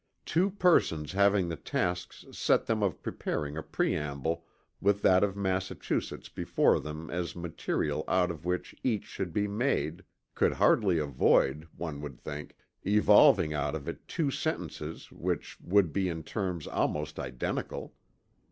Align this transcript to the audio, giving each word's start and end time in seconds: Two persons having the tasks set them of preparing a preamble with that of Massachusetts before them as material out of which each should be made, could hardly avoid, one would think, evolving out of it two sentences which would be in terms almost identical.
Two 0.25 0.49
persons 0.49 1.11
having 1.11 1.47
the 1.47 1.55
tasks 1.55 2.25
set 2.31 2.65
them 2.65 2.81
of 2.81 3.03
preparing 3.03 3.55
a 3.55 3.61
preamble 3.61 4.43
with 4.81 5.03
that 5.03 5.23
of 5.23 5.35
Massachusetts 5.37 6.27
before 6.27 6.79
them 6.79 7.11
as 7.11 7.35
material 7.35 8.03
out 8.07 8.31
of 8.31 8.43
which 8.43 8.73
each 8.83 9.05
should 9.05 9.31
be 9.31 9.47
made, 9.47 10.03
could 10.33 10.53
hardly 10.53 10.97
avoid, 10.97 11.67
one 11.77 12.01
would 12.01 12.19
think, 12.19 12.55
evolving 12.83 13.53
out 13.53 13.75
of 13.75 13.87
it 13.87 14.07
two 14.07 14.31
sentences 14.31 15.11
which 15.11 15.59
would 15.63 15.93
be 15.93 16.09
in 16.09 16.23
terms 16.23 16.65
almost 16.65 17.19
identical. 17.19 17.93